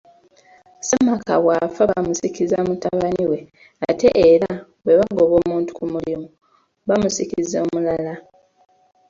Ssemaka 0.79 1.33
bw'afa 1.43 1.81
bamusikiza 1.91 2.57
mutabani 2.67 3.23
we 3.31 3.39
ate 3.89 4.07
era 4.29 4.51
bwe 4.83 4.93
bagoba 4.99 5.33
omuntu 5.41 5.71
ku 5.77 5.83
mulimu 5.93 6.27
bamusikiza 6.87 7.55
omulala 7.65 8.13